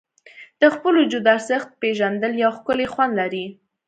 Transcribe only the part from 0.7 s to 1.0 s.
خپل